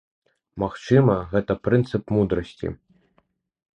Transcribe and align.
Магчыма, 0.63 1.17
гэта 1.33 1.57
прынцып 1.67 2.03
мудрасці. 2.17 2.67